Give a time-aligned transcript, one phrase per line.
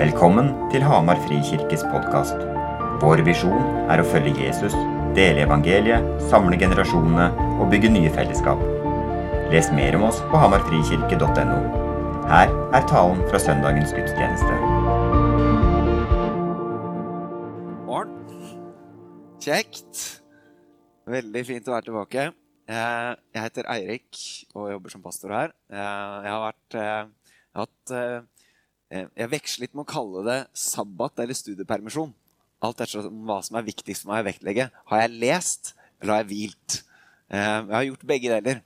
[0.00, 2.38] Velkommen til Hamar Frikirkes podkast.
[3.02, 3.58] Vår visjon
[3.92, 4.72] er å følge Jesus,
[5.16, 7.26] dele evangeliet, samle generasjonene
[7.60, 8.62] og bygge nye fellesskap.
[9.52, 11.58] Les mer om oss på hamarfrikirke.no.
[12.30, 14.56] Her er talen fra søndagens gudstjeneste.
[17.84, 18.16] Morgen.
[19.44, 20.04] Kjekt.
[21.12, 22.28] Veldig fint å være tilbake.
[22.70, 25.56] Eh, Jeg heter Eirik og jobber som pastor her.
[25.68, 26.92] Eh, Jeg har vært eh,
[27.50, 27.98] Jeg, har hatt,
[28.90, 32.10] jeg veksler litt med å kalle det sabbat eller studiepermisjon.
[32.60, 34.66] Alt ettersom hva som er viktigst for meg å vektlegge.
[34.90, 36.80] Har jeg lest, eller har jeg hvilt?
[37.30, 38.62] Eh, Jeg har gjort begge deler.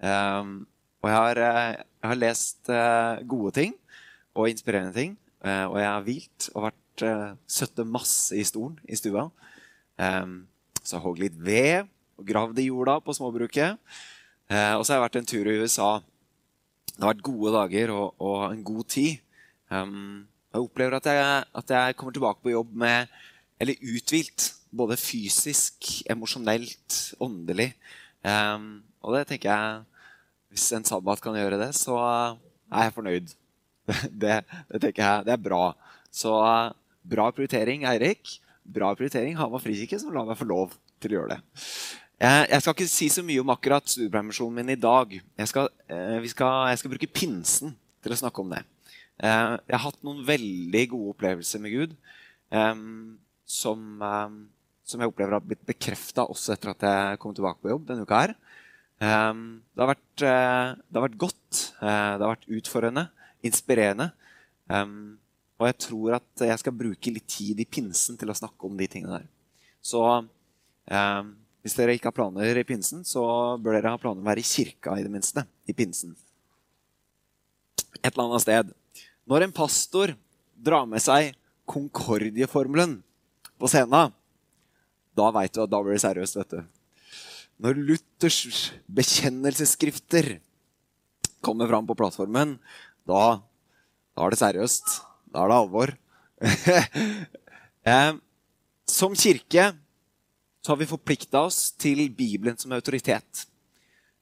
[0.00, 0.48] Eh,
[1.04, 3.74] Og jeg har, eh, jeg har lest eh, gode ting
[4.34, 5.16] og inspirerende ting.
[5.44, 7.04] eh, Og jeg har hvilt og vært
[7.46, 9.30] søtte masse i stolen i stua.
[10.00, 11.86] Så jeg hogg litt ved
[12.16, 13.76] og gravd i jorda på småbruket.
[14.48, 15.90] Eh, og så har jeg vært en tur i USA.
[16.96, 19.20] Det har vært gode dager og, og en god tid.
[19.70, 23.10] Um, jeg opplever at jeg, at jeg kommer tilbake på jobb med
[23.60, 24.52] Eller uthvilt.
[24.76, 27.70] Både fysisk, emosjonelt, åndelig.
[28.22, 29.82] Um, og det tenker jeg
[30.50, 33.34] Hvis en sabbat kan gjøre det, så er jeg fornøyd.
[34.22, 34.40] Det,
[34.72, 35.76] det tenker jeg, det er bra.
[36.10, 36.32] Så
[37.06, 38.40] bra prioritering, Eirik.
[38.66, 41.66] Bra prioritering Hamar frikirke, som lar meg få lov til å gjøre det.
[42.16, 45.12] Jeg, skal ikke si så mye om akkurat studiepermisjonen min i dag.
[45.12, 48.62] Jeg skal, eh, skal, jeg skal bruke pinsen til å snakke om det.
[49.16, 51.94] Eh, jeg har hatt noen veldig gode opplevelser med Gud
[52.52, 52.80] eh,
[53.48, 54.34] som, eh,
[54.84, 58.04] som jeg opplever har blitt bekrefta også etter at jeg kom tilbake på jobb denne
[58.04, 58.26] uka.
[58.26, 58.36] her.
[58.96, 63.02] Det, har vært, det har vært godt, det har vært utfordrende,
[63.44, 64.06] inspirerende.
[64.72, 68.78] Og jeg tror at jeg skal bruke litt tid i pinsen til å snakke om
[68.80, 69.26] de tingene der.
[69.84, 70.00] Så
[71.60, 73.26] hvis dere ikke har planer i pinsen, så
[73.60, 75.44] bør dere ha planer om å være i kirka i det minste.
[75.68, 76.16] I pinsen.
[78.00, 78.72] Et eller annet sted.
[79.26, 80.14] Når en pastor
[80.54, 81.34] drar med seg
[81.66, 83.00] Concordie-formelen
[83.58, 84.12] på scenen,
[85.16, 86.60] da veit du at da blir det seriøst, vet du.
[87.64, 88.38] Når Luthers
[88.86, 90.36] bekjennelsesskrifter
[91.44, 92.58] kommer fram på plattformen,
[93.08, 93.40] da,
[94.14, 94.92] da er det seriøst.
[95.32, 95.92] Da er det alvor.
[97.90, 98.12] eh,
[98.86, 99.70] som kirke
[100.62, 103.46] så har vi forplikta oss til Bibelen som autoritet.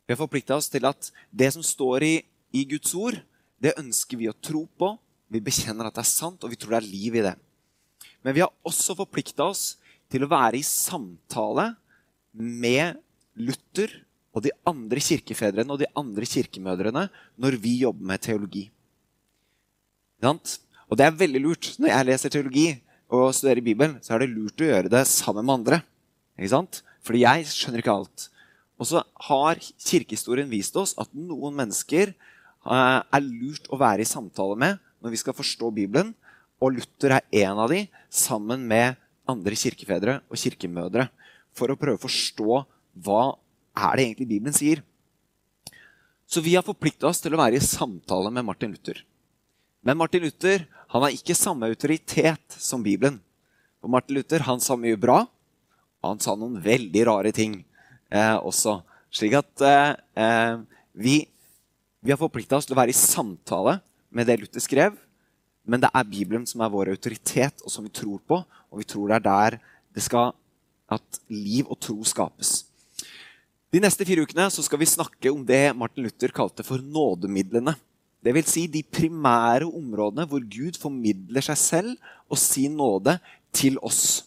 [0.04, 2.14] Vi har forplikta oss til at det som står i,
[2.52, 3.16] i, Guds ord,
[3.64, 4.92] det ønsker vi å tro på.
[5.32, 7.34] Vi bekjenner at det er sant, og vi tror det er liv i det.
[8.24, 9.74] Men vi har også forplikta oss
[10.12, 11.70] til å være i samtale
[12.34, 13.00] med
[13.40, 13.90] Luther
[14.34, 17.06] og de andre kirkefedrene og de andre kirkemødrene
[17.40, 18.66] når vi jobber med teologi.
[20.24, 21.72] Og det er veldig lurt.
[21.76, 22.68] Når jeg leser teologi
[23.12, 25.80] og studerer Bibelen, så er det lurt å gjøre det sammen med andre.
[26.38, 26.80] Ikke sant?
[27.04, 28.28] Fordi jeg skjønner ikke alt.
[28.80, 32.14] Og så har kirkehistorien vist oss at noen mennesker
[32.64, 36.14] er lurt å være i samtale med når vi skal forstå Bibelen.
[36.62, 38.96] Og Luther er en av de, sammen med
[39.28, 41.08] andre kirkefedre og kirkemødre.
[41.54, 42.62] For å prøve å forstå
[43.04, 43.22] hva
[43.74, 44.82] er det egentlig Bibelen sier.
[46.26, 49.02] Så vi har forplikta oss til å være i samtale med Martin Luther.
[49.84, 50.64] Men Martin Luther
[50.94, 53.18] han har ikke samme autoritet som Bibelen.
[53.84, 55.24] Og Martin Luther han sa mye bra,
[56.00, 57.58] og han sa noen veldig rare ting
[58.08, 58.78] eh, også.
[59.14, 60.62] Slik at eh,
[60.94, 61.16] vi,
[62.04, 63.78] vi, har forplikta oss til å være i samtale
[64.14, 64.98] med det Luther skrev.
[65.64, 68.42] Men det er Bibelen som er vår autoritet, og som vi tror på.
[68.68, 69.56] Og vi tror det er der
[69.94, 70.34] det skal,
[70.92, 72.66] at liv og tro skapes.
[73.72, 77.74] De neste fire ukene skal vi snakke om det Martin Luther kalte for nådemidlene.
[78.24, 83.16] Vil si de primære områdene hvor Gud formidler seg selv og sin nåde
[83.54, 84.22] til oss.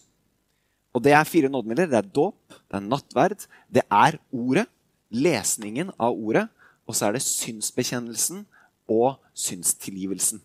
[0.94, 1.88] Og det er fire nådemidler.
[1.88, 4.66] Det er dåp, det er nattverd, det er ordet,
[5.08, 6.44] lesningen av ordet,
[6.88, 8.46] og så er det synsbekjennelsen
[8.88, 10.40] og synstilgivelsen.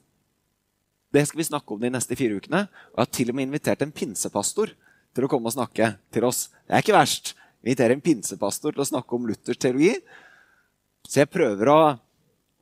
[1.14, 2.66] Det skal vi snakke om de neste fire ukene.
[2.92, 4.74] Og jeg har til og med invitert en pinsepastor
[5.14, 6.48] til å komme og snakke til oss.
[6.66, 7.36] Det er ikke verst.
[7.62, 9.94] Vi inviterer en pinsepastor til å snakke om Luthers teologi.
[11.06, 11.78] Så jeg prøver å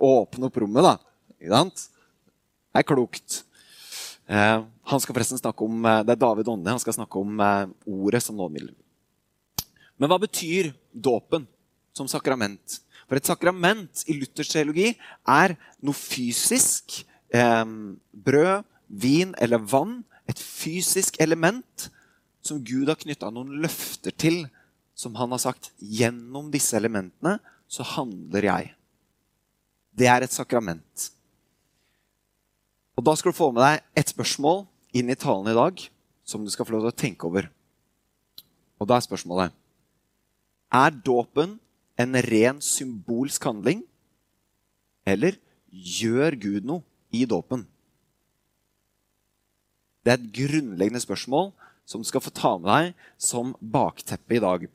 [0.02, 0.98] åpne opp rommet, da.
[1.40, 1.88] Ikke sant?
[2.72, 3.39] Det er klokt.
[4.28, 4.60] Eh,
[4.92, 6.69] han skal forresten snakke om, eh, Det er David Ånde.
[6.69, 8.75] Han skal snakke om eh, ordet som nådemiddel.
[9.98, 11.48] Men hva betyr dåpen
[11.94, 12.81] som sakrament?
[13.12, 14.94] For et sakrament i luthersk teologi
[15.28, 17.02] er noe fysisk.
[17.28, 17.72] Eh,
[18.16, 19.98] brød, vin eller vann.
[20.31, 21.90] Et fysisk element
[22.40, 24.46] som Gud har knytta noen løfter til.
[24.96, 28.69] Som han har sagt gjennom disse elementene så handler jeg.
[29.92, 31.12] Det er et sakrament.
[32.96, 34.64] Og Da skal du få med deg et spørsmål
[34.96, 35.84] inn i talen i dag
[36.24, 37.50] som du skal få lov til å tenke over.
[38.80, 39.52] Og da er spørsmålet
[40.72, 41.60] Er dåpen
[42.00, 43.84] en ren symbolsk handling,
[45.08, 45.38] eller
[45.72, 47.66] gjør Gud noe i dåpen?
[50.02, 51.52] Det er et grunnleggende spørsmål
[51.86, 54.66] som du skal få ta med deg som bakteppe i dag.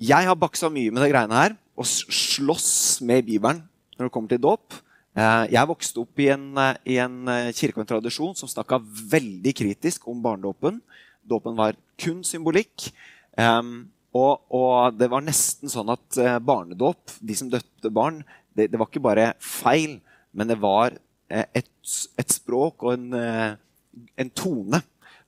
[0.00, 3.62] Jeg har baksa mye med det greiene her og slåss med Bibelen
[3.96, 4.76] når det kommer til dåp.
[5.16, 8.48] Eh, jeg vokste opp i en, eh, i en eh, kirke og en tradisjon som
[8.48, 10.80] snakka veldig kritisk om barnedåpen.
[11.26, 12.90] Dåpen var kun symbolikk.
[14.16, 18.24] Og, og, det var nesten sånn at barnedåp, de som døpte barn,
[18.56, 20.00] det, det, var ikke bare feil,
[20.34, 20.96] men det var
[21.30, 21.70] et,
[22.18, 24.80] et språk og en, en tone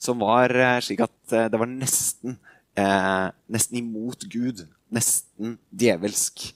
[0.03, 0.51] som var
[0.83, 2.35] slik at det var nesten,
[2.75, 4.65] nesten imot Gud.
[4.91, 6.49] Nesten djevelsk.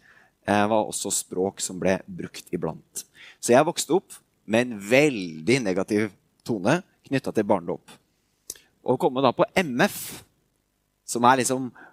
[0.46, 3.06] Det var også språk som ble brukt iblant.
[3.38, 6.10] Så jeg vokste opp med en veldig negativ
[6.46, 7.94] tone knytta til barnedåp.
[8.86, 9.98] Å komme da på MF,
[11.06, 11.85] som er liksom eh,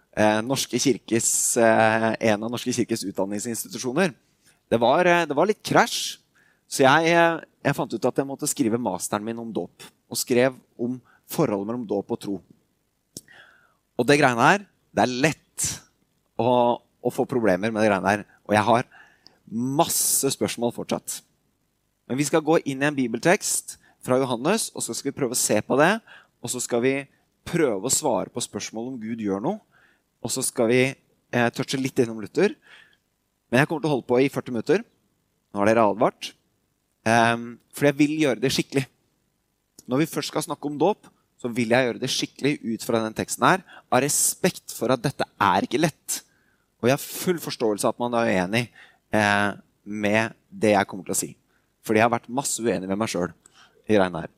[0.45, 4.13] Norske kirkes, eh, en av Norske kirkes utdanningsinstitusjoner,
[4.69, 6.17] det var, eh, det var litt krasj.
[6.67, 9.83] Så jeg, eh, jeg, fant ut at jeg måtte skrive masteren min om dåp.
[10.09, 10.99] Og skrev om
[11.29, 12.41] forholdet mellom dåp og tro.
[13.97, 15.67] Og det greiene her, det er lett
[16.39, 18.25] å, å få problemer med det greiene her.
[18.49, 18.89] Og jeg har
[19.45, 21.21] masse spørsmål fortsatt.
[22.09, 25.37] Men vi skal gå inn i en bibeltekst fra Johannes, og så skal vi prøve
[25.37, 25.99] å se på det.
[26.41, 26.95] Og så skal vi
[27.45, 29.61] prøve å svare på spørsmål om Gud gjør noe.
[30.23, 32.55] Og så skal vi eh, touche litt innom Luther.
[33.51, 34.85] Men jeg kommer til å holde på i 40 minutter.
[35.53, 36.31] Nå har dere advart.
[37.03, 38.85] Um, for jeg vil gjøre det skikkelig.
[39.91, 41.09] Når vi først skal snakke om dåp,
[41.43, 45.01] så vil jeg gjøre det skikkelig ut fra denne teksten her, av respekt for at
[45.03, 46.21] dette er ikke lett.
[46.79, 48.63] Og jeg har full forståelse av at man er uenig
[49.11, 49.49] eh,
[49.83, 51.29] med det jeg kommer til å si.
[51.83, 53.33] Fordi jeg har vært masse uenig med meg sjøl
[53.91, 54.33] i regnet her.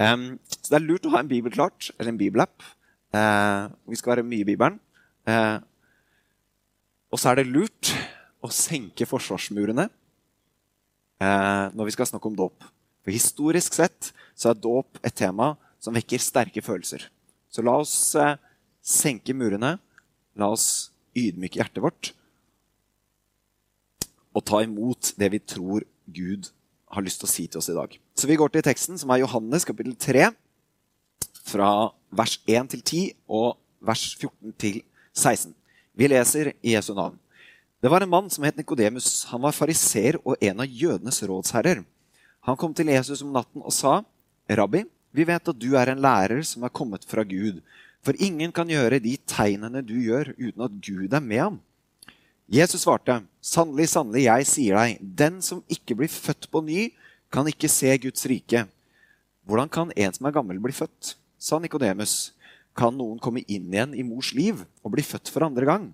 [0.00, 2.62] Um, så det er lurt å ha en bibel klart, eller en bibelapp.
[3.10, 4.78] Uh, vi skal være mye i Bibelen.
[5.28, 5.58] Uh,
[7.10, 7.92] og så er det lurt
[8.40, 9.88] å senke forsvarsmurene
[11.20, 12.62] eh, når vi skal snakke om dåp.
[13.02, 17.02] For historisk sett så er dåp et tema som vekker sterke følelser.
[17.50, 18.14] Så la oss
[18.80, 19.74] senke murene.
[20.38, 22.12] La oss ydmyke hjertet vårt.
[24.30, 26.52] Og ta imot det vi tror Gud
[26.94, 27.96] har lyst til å si til oss i dag.
[28.18, 30.30] Så vi går til teksten, som er Johannes kapittel 3,
[31.50, 31.70] fra
[32.14, 34.80] vers 1 til 10 og vers 14 til
[35.16, 35.54] 16.
[35.92, 37.18] Vi leser i Jesu navn.
[37.80, 39.24] Det var en mann som het Nikodemus.
[39.30, 41.82] Han var fariser og en av jødenes rådsherrer.
[42.44, 44.02] Han kom til Jesus om natten og sa,
[44.48, 47.62] 'Rabbi, vi vet at du er en lærer som er kommet fra Gud.'
[48.02, 51.60] For ingen kan gjøre de tegnene du gjør, uten at Gud er med ham.
[52.48, 56.92] Jesus svarte, 'Sannelig, sannelig, jeg sier deg, den som ikke blir født på ny,
[57.30, 58.66] kan ikke se Guds rike.'
[59.46, 62.32] 'Hvordan kan en som er gammel, bli født?' sa Nikodemus.
[62.80, 65.90] 'Kan noen komme inn igjen i mors liv og bli født for andre gang?'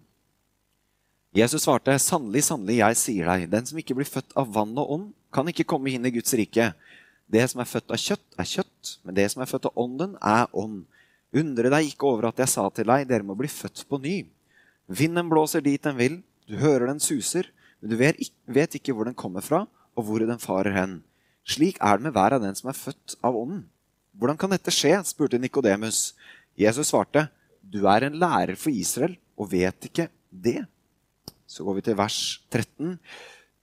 [1.35, 4.93] Jesus svarte, 'Sannelig, sannelig, jeg sier deg, den som ikke blir født av vann og
[4.95, 6.75] ånd, kan ikke komme inn i Guds rike.'
[7.27, 10.15] Det som er født av kjøtt, er kjøtt, men det som er født av ånden,
[10.23, 10.85] er ånd.
[11.35, 14.17] Undre deg ikke over at jeg sa til deg, dere må bli født på ny.
[14.87, 17.51] Vinden blåser dit den vil, du hører den suser,
[17.81, 19.67] men du vet ikke hvor den kommer fra,
[19.99, 21.01] og hvor den farer hen.
[21.43, 23.67] Slik er det med hver av den som er født av Ånden.
[24.17, 24.95] Hvordan kan dette skje?
[25.05, 26.15] spurte Nikodemus.
[26.57, 27.29] Jesus svarte,
[27.61, 30.65] Du er en lærer for Israel og vet ikke det.
[31.47, 32.99] Så går vi til vers 13.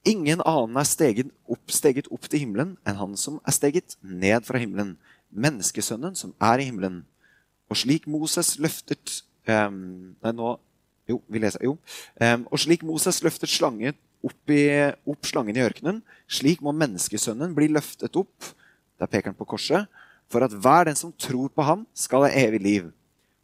[0.04, 4.44] Ingen annen er steget opp, steget opp til himmelen enn han som er steget ned
[4.44, 4.94] fra himmelen,
[5.32, 7.02] menneskesønnen som er i himmelen.
[7.72, 10.56] Og slik Moses løftet um, Nei, nå
[11.08, 11.64] jo, vi leser.
[11.64, 11.78] Jo.
[12.20, 14.68] Um, og slik Moses løftet slangen opp, i,
[15.08, 18.54] opp, slangen i ørkenen, slik må menneskesønnen bli løftet opp
[19.00, 19.88] der peker han på korset,
[20.30, 22.90] for at hver den som tror på ham, skal ha evig liv.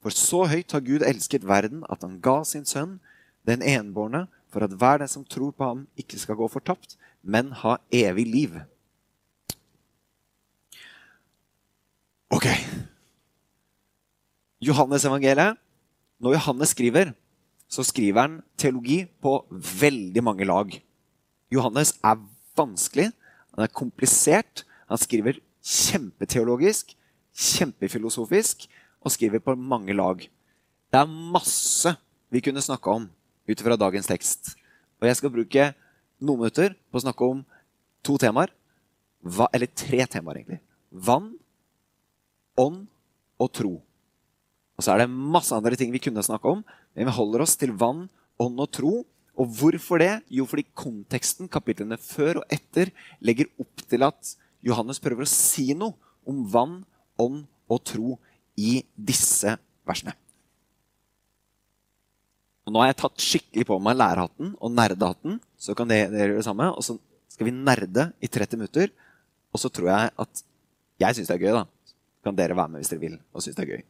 [0.01, 2.99] For så høyt har Gud elsket verden at han ga sin sønn,
[3.47, 7.53] den enbårne, for at hver den som tror på ham, ikke skal gå fortapt, men
[7.63, 8.57] ha evig liv.
[12.31, 12.47] Ok.
[14.61, 15.59] Johannes evangeliet.
[16.21, 17.13] Når Johannes skriver,
[17.71, 19.39] så skriver han teologi på
[19.81, 20.75] veldig mange lag.
[21.51, 22.19] Johannes er
[22.59, 23.09] vanskelig,
[23.55, 24.65] han er komplisert.
[24.91, 26.95] Han skriver kjempeteologisk,
[27.37, 28.67] kjempefilosofisk
[29.01, 30.23] og skriver på mange lag.
[30.91, 31.95] Det er masse
[32.31, 33.07] vi kunne snakka om
[33.51, 34.55] ut fra dagens tekst.
[35.01, 35.71] Og jeg skal bruke
[36.21, 37.45] noen minutter på å snakke om
[38.05, 38.53] to temaer.
[39.51, 40.61] Eller tre temaer, egentlig.
[40.91, 41.33] Vann,
[42.61, 42.85] ånd
[43.41, 43.73] og tro.
[44.77, 46.63] Og så er det masse andre ting vi kunne snakke om,
[46.97, 48.07] men vi holder oss til vann,
[48.41, 48.93] ånd og tro.
[49.41, 50.13] Og hvorfor det?
[50.33, 52.93] Jo, fordi konteksten, kapitlene før og etter,
[53.25, 54.35] legger opp til at
[54.67, 55.97] Johannes prøver å si noe
[56.29, 56.81] om vann,
[57.21, 58.17] ånd og tro
[58.61, 59.55] i disse
[59.89, 60.15] versene.
[62.67, 65.39] Og nå har jeg tatt skikkelig på meg lærerhatten og nerdehatten.
[65.59, 66.69] Så kan dere gjøre det samme.
[66.77, 66.95] Og så
[67.33, 68.93] skal vi nerde i 30 minutter.
[69.51, 70.45] Og så tror jeg at
[71.01, 71.65] Jeg syns det er gøy, da.
[72.21, 73.85] kan dere være med hvis dere vil og synes det er gøy.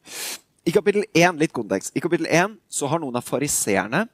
[0.63, 1.91] I kapittel 1, litt kontekst.
[1.91, 4.05] I kapittel 1 så har noen av fariseerne,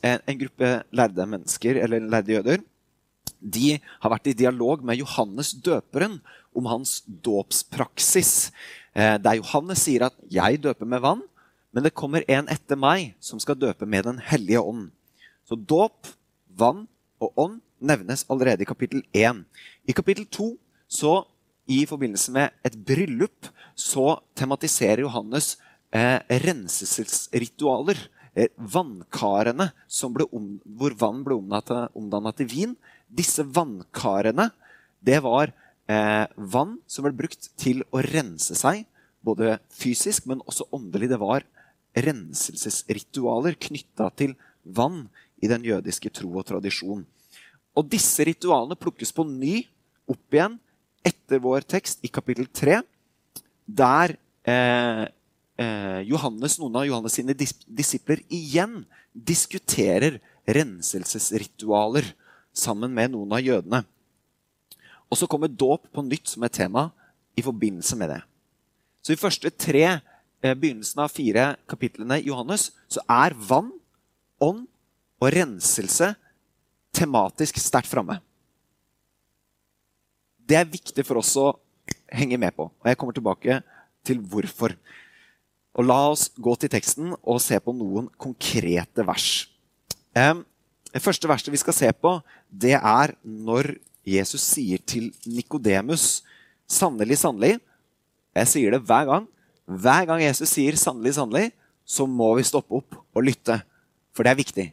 [0.00, 2.64] en, en gruppe lærde mennesker, eller lærde jøder,
[3.40, 6.20] de har vært i dialog med Johannes døperen
[6.56, 8.50] om hans dåpspraksis.
[8.96, 11.28] Eh, der Johannes sier at 'jeg døper med vann',
[11.72, 14.90] men det kommer en etter meg som skal døpe med Den hellige ånd.
[15.44, 16.06] Så dåp,
[16.48, 16.88] vann
[17.20, 19.44] og ånd nevnes allerede i kapittel 1.
[19.86, 20.56] I kapittel 2
[20.88, 21.26] så
[21.66, 25.56] i forbindelse med et bryllup så tematiserer Johannes
[25.92, 27.98] eh, renselsesritualer.
[28.36, 29.70] Eh, vannkarene
[30.30, 31.38] om, hvor vann ble
[31.96, 32.76] omdanna til vin.
[33.06, 34.50] Disse vannkarene
[35.06, 35.52] det var
[35.86, 38.84] eh, vann som ble brukt til å rense seg,
[39.26, 41.10] både fysisk, men også åndelig.
[41.12, 41.46] Det var
[41.96, 45.06] renselsesritualer knytta til vann
[45.42, 47.04] i den jødiske tro og tradisjon.
[47.76, 49.60] Og disse ritualene plukkes på ny
[50.08, 50.56] opp igjen
[51.06, 52.80] etter vår tekst i kapittel 3,
[53.66, 54.16] der
[54.48, 55.04] eh,
[55.60, 58.80] eh, Johannes, noen av Johannes sine disipler igjen
[59.12, 62.08] diskuterer renselsesritualer
[62.56, 63.82] sammen med noen av jødene.
[65.06, 66.88] Og så kommer dåp på nytt som et tema
[67.36, 68.22] i forbindelse med det.
[69.04, 73.70] Så i første tre eh, begynnelsen av fire kapitlene i Johannes så er vann,
[74.42, 74.66] ånd
[75.22, 76.10] og renselse
[76.96, 78.18] tematisk sterkt framme.
[80.46, 81.52] Det er viktig for oss å
[82.12, 82.68] henge med på.
[82.70, 83.60] Og jeg kommer tilbake
[84.06, 84.74] til hvorfor.
[85.76, 89.46] Og La oss gå til teksten og se på noen konkrete vers.
[90.96, 92.14] Det første verset vi skal se på,
[92.48, 93.74] det er når
[94.06, 96.22] Jesus sier til Nikodemus
[96.66, 97.60] Sannelig, sannelig.
[98.34, 99.26] Jeg sier det hver gang.
[99.70, 101.52] Hver gang Jesus sier 'sannelig, sannelig',
[101.86, 103.60] så må vi stoppe opp og lytte.
[104.10, 104.66] For det er viktig.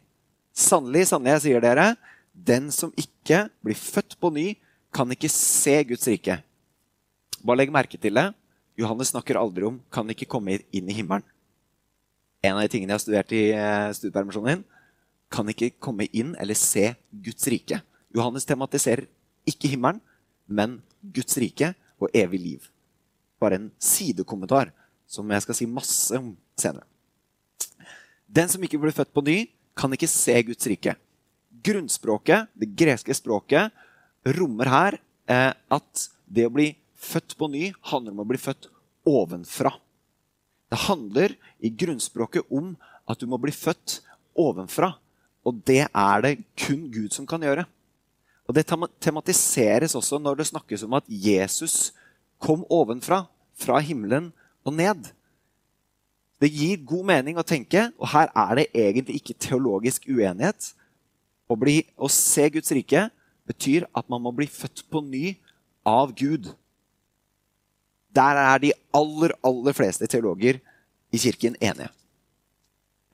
[0.50, 1.86] Sannelig, sannelig, jeg sier dere,
[2.34, 4.56] den som ikke blir født på ny,
[4.90, 6.40] kan ikke se Guds rike.
[7.44, 8.34] Bare legg merke til det.
[8.74, 11.22] Johannes snakker aldri om 'kan ikke komme inn i himmelen'.
[12.42, 14.64] En av de tingene jeg har studert i eh, studiepermisjonen min,
[15.34, 17.80] kan ikke komme inn eller se Guds rike.
[18.14, 19.08] Johannes tematiserer
[19.48, 20.00] ikke himmelen,
[20.46, 22.68] men Guds rike og evig liv.
[23.42, 24.70] Bare en sidekommentar
[25.10, 26.86] som jeg skal si masse om senere.
[28.24, 29.38] Den som ikke blir født på ny,
[29.74, 30.94] kan ikke se Guds rike.
[31.64, 33.74] Grunnspråket, det greske språket,
[34.38, 34.96] rommer her
[35.30, 38.70] eh, at det å bli født på ny handler om å bli født
[39.08, 39.74] ovenfra.
[40.70, 42.72] Det handler i grunnspråket om
[43.10, 44.00] at du må bli født
[44.40, 44.94] ovenfra.
[45.44, 47.66] Og det er det kun Gud som kan gjøre.
[48.48, 48.66] Og Det
[49.00, 51.92] tematiseres også når det snakkes om at Jesus
[52.40, 53.24] kom ovenfra,
[53.54, 54.32] fra himmelen
[54.64, 55.12] og ned.
[56.42, 60.74] Det gir god mening å tenke, og her er det egentlig ikke teologisk uenighet.
[61.48, 63.06] Å, bli, å se Guds rike
[63.48, 65.36] betyr at man må bli født på ny
[65.86, 66.50] av Gud.
[68.14, 70.58] Der er de aller, aller fleste teologer
[71.14, 71.88] i kirken enige.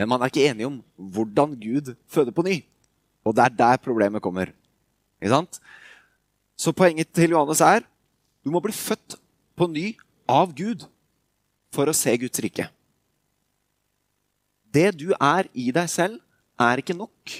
[0.01, 2.63] Men man er ikke enige om hvordan Gud føder på ny.
[3.21, 4.49] Og det er der problemet kommer.
[5.21, 5.59] Ikke sant?
[6.57, 7.85] Så poenget til Johannes er
[8.41, 9.19] du må bli født
[9.61, 9.93] på ny
[10.25, 10.87] av Gud
[11.69, 12.65] for å se Guds rike.
[14.73, 16.17] Det du er i deg selv,
[16.57, 17.37] er ikke nok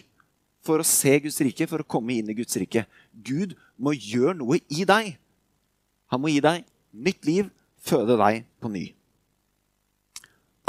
[0.65, 2.85] for å se Guds rike, for å komme inn i Guds rike.
[3.13, 5.15] Gud må gjøre noe i deg.
[6.13, 7.51] Han må gi deg nytt liv,
[7.81, 8.91] føde deg på ny.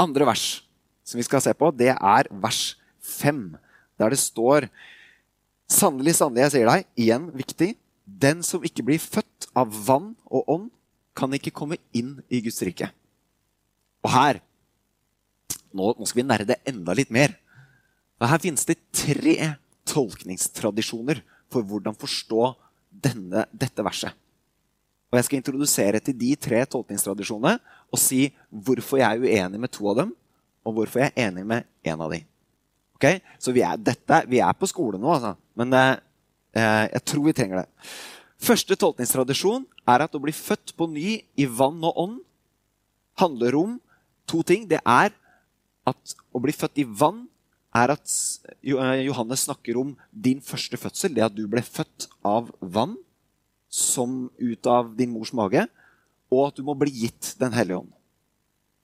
[0.00, 0.62] Andre vers
[1.12, 2.62] som vi skal se på, det er vers
[3.20, 3.44] 5,
[4.00, 4.70] der det står
[5.72, 7.68] Sannelig, sannelig, jeg sier deg, igjen viktig,
[8.04, 10.66] den som ikke blir født av vann og ånd,
[11.16, 12.90] kan ikke komme inn i Guds rike.
[14.04, 14.42] Og her
[15.72, 17.32] Nå, nå skal vi nerde enda litt mer.
[18.20, 19.54] For her finnes det tre
[19.88, 22.50] tolkningstradisjoner for hvordan forstå
[22.92, 24.12] denne, dette verset.
[25.08, 27.56] Og Jeg skal introdusere til de tre tolkningstradisjonene
[27.88, 30.12] og si hvorfor jeg er uenig med to av dem,
[30.62, 32.26] og hvorfor jeg er enig med én av dem.
[32.98, 33.20] Okay?
[33.42, 35.34] Så vi er, dette, vi er, på skole nå, altså.
[35.58, 35.94] men eh,
[36.54, 37.90] eh, jeg tror vi trenger det.
[38.42, 42.20] Første tolkningstradisjon er at å bli født på ny i vann og ånd
[43.20, 43.76] handler om
[44.30, 44.64] to ting.
[44.70, 45.12] Det er
[45.86, 47.24] at å bli født i vann
[47.74, 48.14] er at
[48.62, 52.96] eh, Johannes snakker om din første fødsel, det at du ble født av vann
[53.72, 55.64] som ut av din mors mage,
[56.32, 57.92] og at du må bli gitt Den hellige ånd.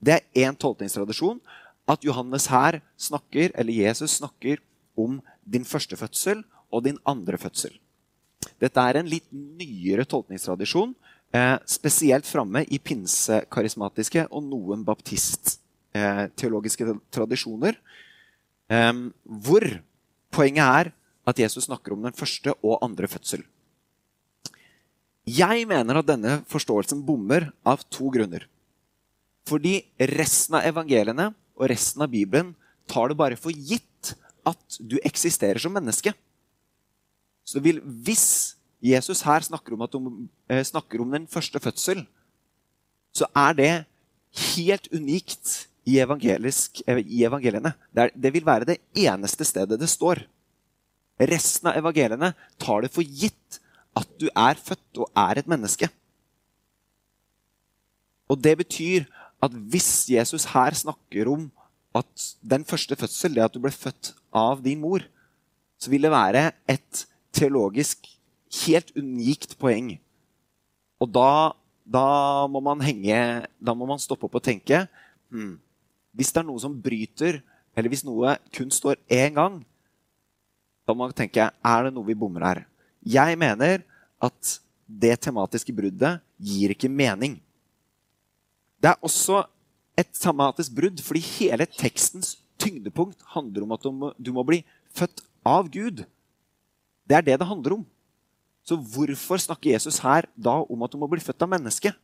[0.00, 1.40] Det er én tolkningstradisjon.
[1.88, 4.60] At Johannes her snakker, eller Jesus snakker
[4.98, 7.72] om din første fødsel og din andre fødsel.
[8.60, 10.94] Dette er en litt nyere tolkningstradisjon,
[11.32, 17.74] eh, spesielt framme i pinsekarismatiske og noen baptist-teologiske eh, tradisjoner.
[18.68, 19.80] Hvor
[20.28, 20.92] poenget er
[21.28, 23.44] at Jesus snakker om den første og andre fødsel.
[25.28, 28.46] Jeg mener at denne forståelsen bommer av to grunner.
[29.48, 29.80] Fordi
[30.16, 32.54] resten av evangeliene og resten av Bibelen
[32.88, 34.14] tar det bare for gitt
[34.46, 36.14] at du eksisterer som menneske.
[37.48, 42.06] Så vil, hvis Jesus her snakker om, de, eh, snakker om den første fødsel,
[43.12, 43.72] så er det
[44.54, 47.74] helt unikt i, eh, i evangeliene.
[47.92, 50.22] Det, er, det vil være det eneste stedet det står.
[51.18, 53.60] Resten av evangeliene tar det for gitt
[53.98, 55.88] at du er født og er et menneske.
[58.28, 59.08] Og det betyr
[59.42, 61.46] at hvis Jesus her snakker om
[61.96, 65.04] at den første fødsel, det at du ble født av din mor,
[65.78, 67.04] så vil det være et
[67.34, 68.08] teologisk
[68.64, 69.94] helt unikt poeng.
[70.98, 71.54] Og da,
[71.86, 72.04] da,
[72.50, 74.80] må man henge Da må man stoppe opp og tenke
[75.30, 75.52] hmm,
[76.10, 77.38] Hvis det er noe som bryter,
[77.76, 79.60] eller hvis noe kun står én gang,
[80.82, 82.64] da må man tenke er det noe vi bommer her.
[83.06, 83.84] Jeg mener
[84.18, 87.36] at det tematiske bruddet gir ikke mening.
[88.78, 89.42] Det er også
[89.98, 94.62] et tematisk brudd fordi hele tekstens tyngdepunkt handler om at du må, du må bli
[94.94, 96.04] født av Gud.
[97.08, 97.86] Det er det det handler om.
[98.66, 101.94] Så hvorfor snakker Jesus her da om at du må bli født av menneske?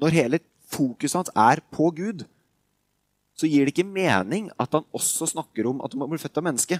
[0.00, 0.40] Når hele
[0.70, 2.24] fokuset hans er på Gud,
[3.34, 6.38] så gir det ikke mening at han også snakker om at du må bli født
[6.38, 6.78] av menneske.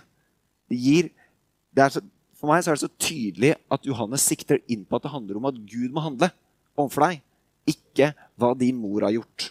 [0.70, 1.08] Det gir,
[1.74, 2.02] det så,
[2.36, 5.48] for meg er det så tydelig at Johannes sikter inn på at det handler om
[5.50, 6.30] at Gud må handle
[6.78, 7.24] overfor deg,
[7.70, 9.50] ikke hva din mor har gjort.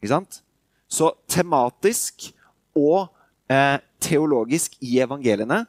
[0.00, 0.40] Ikke sant?
[0.90, 2.30] Så tematisk
[2.76, 3.10] og
[3.50, 5.64] eh, teologisk i evangeliene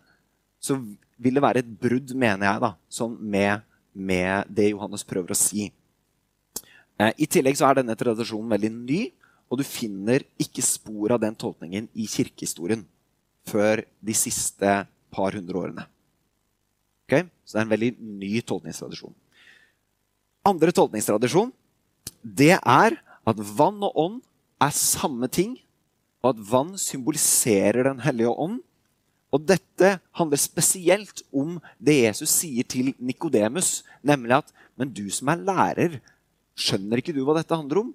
[0.62, 0.78] så
[1.22, 5.38] vil det være et brudd, mener jeg, da, sånn med, med, det Johannes prøver å
[5.38, 5.68] si.
[6.98, 9.02] Eh, I tillegg så er denne tradisjonen veldig ny,
[9.52, 12.86] og du finner ikke spor av den tolkningen i kirkehistorien
[13.50, 14.76] før de siste
[15.12, 15.86] par hundre årene.
[17.06, 17.28] Okay?
[17.44, 17.92] Så det er en veldig
[18.22, 19.14] ny tolkningstradisjon.
[20.48, 21.52] Andre tolkningstradisjon
[22.22, 22.98] det er
[23.30, 24.18] at vann og ånd
[24.62, 25.56] er samme ting,
[26.22, 28.60] og at vann symboliserer Den hellige ånd,
[29.32, 35.30] og dette handler spesielt om det Jesus sier til Nikodemus, nemlig at Men du som
[35.30, 36.00] er lærer,
[36.58, 37.90] skjønner ikke du hva dette handler om?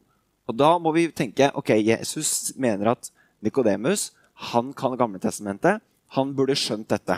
[0.46, 3.10] Og da må vi tenke ok, Jesus mener at
[3.42, 4.12] Nikodemus
[4.52, 5.80] han kan Gamletestamentet.
[6.14, 7.16] Han burde skjønt dette.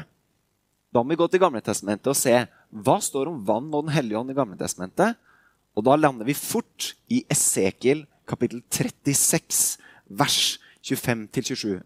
[0.88, 2.32] Da må vi gå til Gamletestamentet og se
[2.70, 5.16] hva står om vann og Den hellige ånd i Gamletestamentet.
[5.76, 9.78] Og da lander vi fort i Esekiel kapittel 36,
[10.08, 11.78] vers 25-27.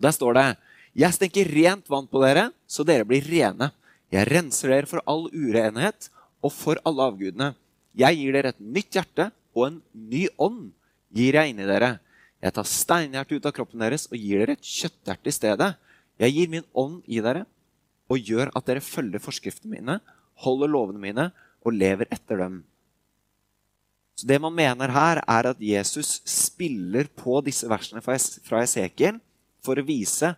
[0.00, 0.48] Der står det
[0.90, 3.70] jeg stenker rent vann på dere, så dere blir rene.
[4.10, 6.08] Jeg renser dere for all urenhet
[6.42, 7.52] og for alle avgudene.
[7.94, 10.72] Jeg gir dere et nytt hjerte, og en ny ånd
[11.14, 11.98] gir jeg inni dere.
[12.42, 15.70] Jeg tar steinhjertet ut av kroppen deres og gir dere et kjøtthjerte i stedet.
[16.20, 17.46] Jeg gir min ånd i dere
[18.10, 20.00] og gjør at dere følger forskriftene mine,
[20.42, 21.30] holder lovene mine
[21.62, 22.60] og lever etter dem.
[24.16, 29.20] Så Det man mener her, er at Jesus spiller på disse versene fra Esekiel
[29.64, 30.34] for å vise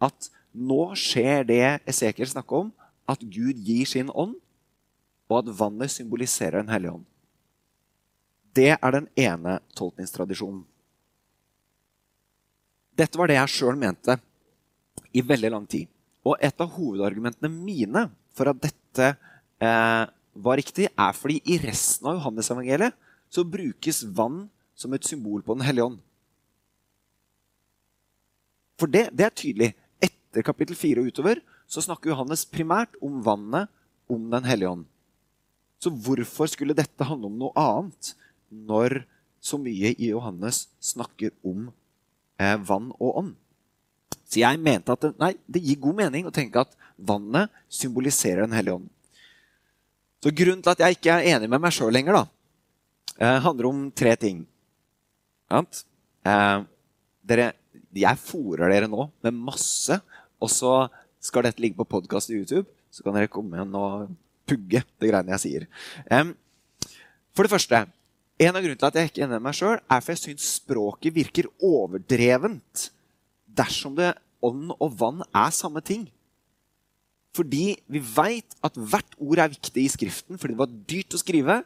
[0.00, 2.70] at nå skjer det Esekiel snakker om,
[3.06, 4.38] at Gud gir sin ånd,
[5.28, 7.04] og at vannet symboliserer Den hellige ånd.
[8.54, 10.64] Det er den ene tolkningstradisjonen.
[12.96, 14.16] Dette var det jeg sjøl mente
[15.12, 15.90] i veldig lang tid.
[16.26, 19.12] Og et av hovedargumentene mine for at dette
[19.62, 20.04] eh,
[20.36, 22.96] var riktig, er fordi i resten av Johannes-evangeliet
[23.32, 26.00] så brukes vann som et symbol på Den hellige ånd.
[28.76, 29.70] For det, det er tydelig
[30.04, 33.70] etter kapittel 4 og utover så snakker Johannes primært om vannet,
[34.06, 34.84] om Den hellige ånd.
[35.82, 38.12] Så hvorfor skulle dette handle om noe annet
[38.50, 39.02] når
[39.42, 41.68] så mye i Johannes snakker om
[42.40, 43.34] eh, vann og ånd?
[44.26, 48.46] Så jeg mente at det, nei, det gir god mening å tenke at vannet symboliserer
[48.46, 48.88] Den hellige ånd.
[50.24, 52.24] Så grunnen til at jeg ikke er enig med meg sjøl lenger, da,
[53.20, 54.46] eh, handler om tre ting.
[55.52, 56.58] Eh,
[57.22, 57.52] dere,
[57.94, 60.00] jeg fòrer dere nå med masse
[60.42, 60.72] og så
[61.22, 64.10] skal dette ligge på podkast i YouTube, så kan dere komme igjen og
[64.46, 65.68] pugge det greiene jeg sier.
[67.34, 67.82] For det første,
[68.36, 70.22] en av grunnene til at jeg ikke er enig med meg sjøl, er for jeg
[70.22, 72.90] syns språket virker overdrevent
[73.56, 74.14] dersom det
[74.44, 76.06] ånd og vann er samme ting.
[77.36, 81.20] Fordi vi veit at hvert ord er viktig i Skriften fordi det var dyrt å
[81.20, 81.58] skrive,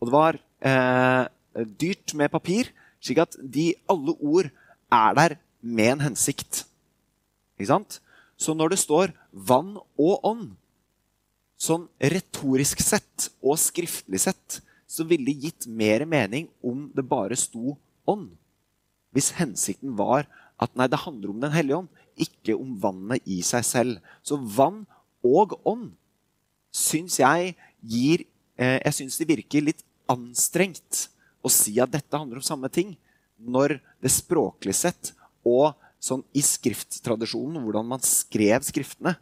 [0.00, 1.24] og det var eh,
[1.78, 4.48] dyrt med papir, slik at de, alle ord
[4.92, 6.64] er der med en hensikt.
[7.58, 8.00] Ikke sant?
[8.36, 10.56] Så når det står 'vann og ånd',
[11.54, 14.58] sånn retorisk sett og skriftlig sett,
[14.90, 17.78] så ville det gitt mer mening om det bare sto
[18.08, 18.34] 'ånd'.
[19.14, 20.26] Hvis hensikten var
[20.62, 24.12] at nei, det handler om Den hellige ånd, ikke om vannet i seg selv.
[24.22, 24.84] Så vann
[25.26, 25.92] og ånd
[26.72, 28.24] syns jeg gir
[28.56, 31.06] eh, Jeg syns det virker litt anstrengt
[31.42, 32.94] å si at dette handler om samme ting,
[33.38, 39.16] når det språklig sett og sånn i skrifttradisjonen, hvordan man skrev skriftene,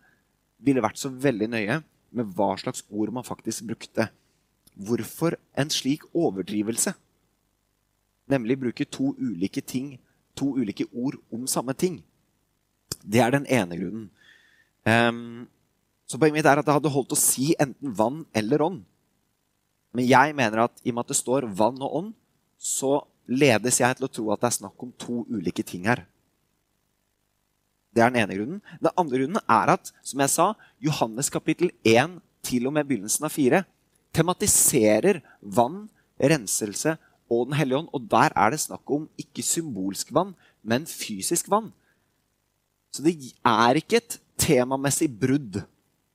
[0.61, 1.79] ville vært så veldig nøye
[2.17, 4.09] med hva slags ord man faktisk brukte.
[4.77, 6.93] Hvorfor en slik overdrivelse?
[8.31, 9.97] Nemlig bruke to ulike ting,
[10.41, 12.01] to ulike ord om samme ting.
[13.05, 14.07] Det er den ene grunnen.
[14.89, 15.49] Um,
[16.09, 18.81] så poenget mitt er at det hadde holdt å si enten vann eller ånd.
[19.95, 22.15] Men jeg mener at i og med at det står vann og ånd,
[22.59, 23.01] så
[23.31, 26.03] ledes jeg til å tro at det er snakk om to ulike ting her.
[27.95, 28.63] Det er den ene grunnen.
[28.79, 30.49] Den andre grunnen er at som jeg sa,
[30.83, 33.65] Johannes kapittel 1 til og med begynnelsen av 4
[34.15, 35.85] tematiserer vann,
[36.19, 36.97] renselse
[37.31, 37.91] og Den hellige ånd.
[37.95, 41.71] Og der er det snakk om ikke symbolsk vann, men fysisk vann.
[42.91, 43.15] Så det
[43.47, 45.61] er ikke et temamessig brudd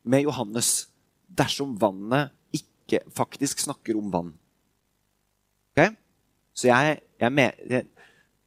[0.03, 0.89] med Johannes
[1.31, 4.33] dersom vannet ikke faktisk snakker om vann.
[5.73, 5.95] Okay?
[6.55, 7.85] Så jeg, jeg, jeg,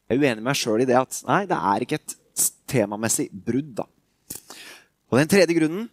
[0.08, 2.16] er uenig med meg sjøl i det at nei, det er ikke et
[2.68, 3.74] temamessig brudd.
[3.80, 3.88] da.
[5.08, 5.88] Og Den tredje grunnen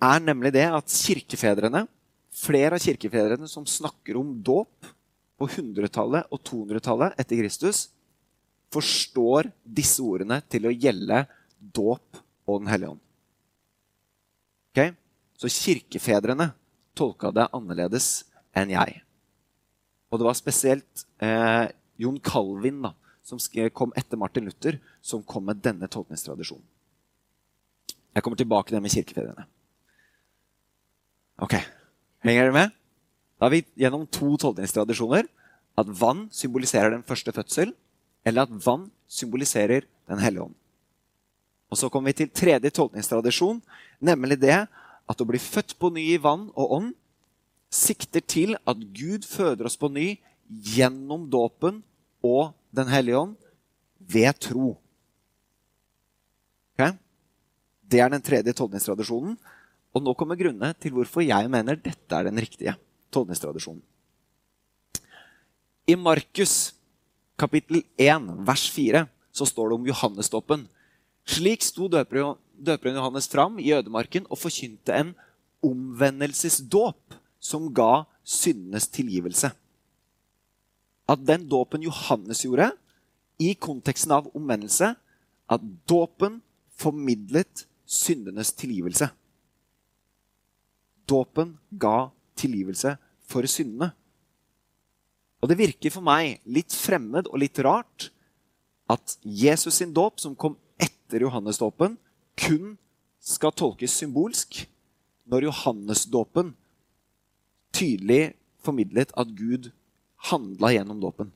[0.00, 1.84] er nemlig det at kirkefedrene,
[2.30, 4.88] flere av kirkefedrene som snakker om dåp
[5.40, 7.88] på 100-tallet og 200-tallet etter Kristus,
[8.70, 11.24] forstår disse ordene til å gjelde
[11.58, 13.02] dåp og Den hellige ånd.
[14.72, 14.92] Okay?
[15.38, 16.48] Så kirkefedrene
[16.98, 18.08] tolka det annerledes
[18.56, 19.00] enn jeg.
[20.10, 21.70] Og det var spesielt eh,
[22.02, 23.38] Jon Calvin da, som
[23.76, 26.66] kom etter Martin Luther, som kom med denne tolkningstradisjonen.
[28.10, 29.46] Jeg kommer tilbake til det med kirkefedrene.
[31.40, 31.54] Ok,
[32.20, 32.79] Henger dere med?
[33.40, 35.24] Da har vi gjennom to tolkningstradisjoner
[35.80, 37.70] at vann symboliserer den første fødsel,
[38.20, 40.54] eller at vann symboliserer Den hellige ånd.
[41.70, 43.62] Og Så kommer vi til tredje tolkningstradisjon,
[44.00, 44.66] nemlig det
[45.08, 46.88] at å bli født på ny i vann og ånd
[47.70, 50.18] sikter til at Gud føder oss på ny
[50.50, 51.82] gjennom dåpen
[52.22, 53.34] og Den hellige ånd
[53.98, 54.76] ved tro.
[56.74, 56.92] Okay?
[57.82, 59.38] Det er den tredje tolkningstradisjonen.
[59.94, 62.76] Og nå kommer grunnene til hvorfor jeg mener dette er den riktige
[63.10, 63.82] tolkningstradisjonen.
[65.86, 66.74] I Markus
[67.40, 70.66] kapittel 1, vers 4, så står det om Johannesdåpen.
[71.24, 75.14] Slik sto døperen Johannes fram i ødemarken og forkynte en
[75.64, 79.50] omvendelsesdåp som ga syndenes tilgivelse.
[81.10, 82.70] At den dåpen Johannes gjorde,
[83.40, 84.92] i konteksten av omvendelse,
[85.50, 86.42] at dåpen
[86.76, 89.08] formidlet syndenes tilgivelse.
[91.08, 92.96] Dåpen ga tilgivelse
[93.30, 93.92] for syndene.
[95.40, 98.10] Og det virker for meg litt fremmed og litt rart
[98.90, 101.96] at Jesus sin dåp, som kom etter Johannesdåpen,
[102.40, 102.74] kun
[103.20, 104.64] skal tolkes symbolsk,
[105.30, 106.54] når Johannesdåpen
[107.76, 109.70] tydelig formidlet at Gud
[110.30, 111.30] handla gjennom dåpen.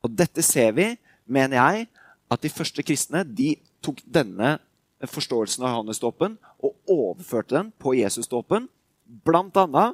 [0.00, 0.94] Og dette ser vi,
[1.26, 1.88] mener jeg,
[2.30, 4.58] at de første kristne de tok denne
[5.10, 8.68] forståelsen av Johannesdåpen og overførte den på Jesusdåpen,
[9.10, 9.86] bl.a.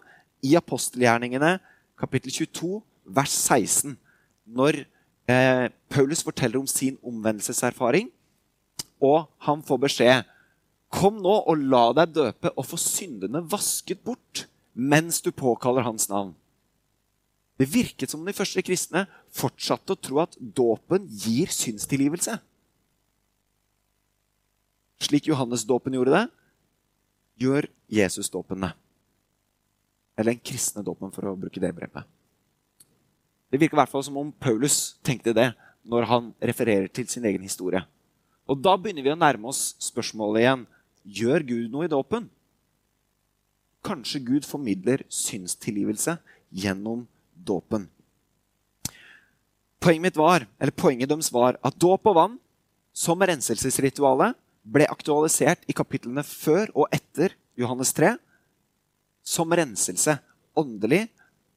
[0.44, 1.56] i apostelgjerningene
[1.96, 2.80] kapittel 22,
[3.16, 3.96] vers 16,
[4.46, 4.82] når
[5.30, 8.10] eh, Paulus forteller om sin omvendelseserfaring,
[9.00, 10.32] og han får beskjed
[10.96, 16.06] Kom nå og la deg døpe og få syndene vasket bort mens du påkaller hans
[16.08, 16.30] navn.
[17.58, 22.36] Det virket som de første kristne fortsatte å tro at dåpen gir synstilgivelse.
[25.02, 26.24] Slik Johannes-dåpen gjorde det,
[27.42, 28.72] gjør Jesus-dåpen det.
[30.16, 32.06] Eller den kristne dåpen, for å bruke det brevet.
[33.52, 35.50] Det virker i hvert fall som om Paulus tenkte det
[35.86, 37.84] når han refererer til sin egen historie.
[38.50, 40.64] Og da begynner vi å nærme oss spørsmålet igjen.
[41.06, 42.26] Gjør Gud noe i dåpen?
[43.86, 46.16] Kanskje Gud formidler synstilgivelse
[46.50, 47.86] gjennom dåpen.
[49.82, 52.36] Poenget mitt var, eller poenget deres var at dåp og vann
[52.96, 54.34] som renselsesritualet
[54.66, 58.16] ble aktualisert i kapitlene før og etter Johannes 3
[59.26, 60.18] som renselse.
[60.56, 61.08] Åndelig,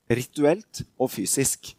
[0.09, 1.71] rituelt og fysisk.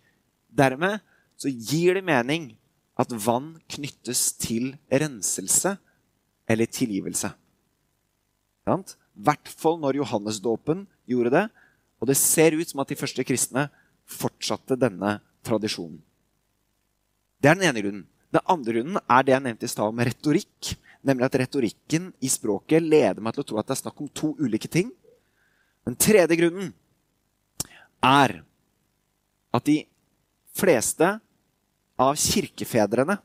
[0.48, 1.02] Dermed
[1.40, 2.52] så gir det mening
[3.00, 5.74] at vann knyttes til renselse
[6.50, 7.32] eller tilgivelse.
[8.70, 8.74] I
[9.24, 11.46] hvert fall når Johannesdåpen gjorde det.
[12.00, 13.66] Og det ser ut som at de første kristne
[14.08, 16.00] fortsatte denne tradisjonen.
[17.40, 18.06] Det er den ene grunnen.
[18.30, 20.72] Den andre grunnen er det jeg nevnte i stad om retorikk.
[21.04, 24.10] Nemlig at retorikken i språket leder meg til å tro at det er snakk om
[24.12, 24.92] to ulike ting.
[25.86, 26.72] Den tredje grunnen
[28.04, 28.40] er
[29.54, 29.78] at de
[30.56, 31.14] fleste
[32.00, 33.18] av kirkefedrene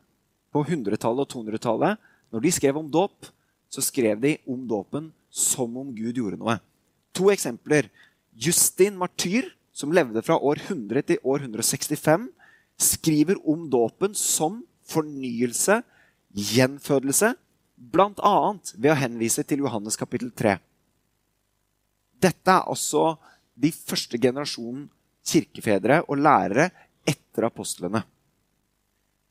[0.55, 1.99] på 100-tallet og 200-tallet,
[2.31, 3.27] når de skrev om dåp,
[3.71, 6.57] så skrev de om dåpen som om Gud gjorde noe.
[7.15, 7.89] To eksempler.
[8.35, 12.29] Justin Martyr som levde fra år 100 til år 165,
[12.79, 15.81] skriver om dåpen som fornyelse,
[16.35, 17.33] gjenfødelse,
[17.75, 18.35] bl.a.
[18.75, 20.55] ved å henvise til Johannes kapittel 3.
[22.21, 23.15] Dette er også
[23.55, 24.87] de første generasjonen
[25.25, 26.69] kirkefedre og lærere
[27.07, 28.03] etter apostlene.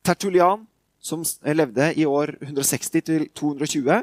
[0.04, 0.66] Tertulian,
[1.00, 4.02] som levde i år 160 220,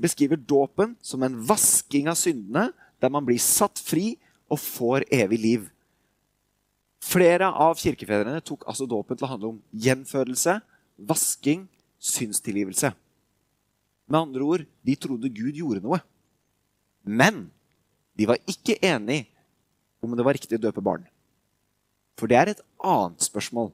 [0.00, 4.14] beskriver dåpen som en vasking av syndene, der man blir satt fri
[4.48, 5.64] og får evig liv.
[7.06, 10.58] Flere av kirkefedrene tok altså dåpen til å handle om gjenfødelse,
[10.96, 11.66] vasking,
[12.00, 12.92] synstilgivelse.
[14.06, 16.00] Med andre ord, de trodde Gud gjorde noe.
[17.04, 17.46] Men
[18.16, 19.26] de var ikke enige
[20.02, 21.04] om det var riktig å døpe barn.
[22.16, 23.70] For det er et annet spørsmål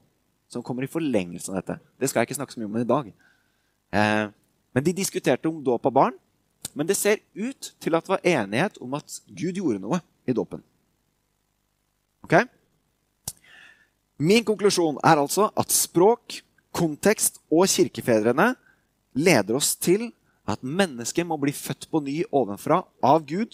[0.51, 1.79] som kommer i forlengelse av dette.
[1.99, 3.13] Det skal jeg ikke snakke så mye om i dag.
[3.93, 4.25] Eh,
[4.73, 6.19] men De diskuterte om dåp av barn.
[6.73, 10.33] Men det ser ut til at det var enighet om at Gud gjorde noe i
[10.33, 10.63] dåpen.
[12.25, 12.35] Ok?
[14.17, 16.39] Min konklusjon er altså at språk,
[16.73, 18.53] kontekst og kirkefedrene
[19.13, 20.09] leder oss til
[20.49, 23.53] at mennesket må bli født på ny ovenfra av Gud.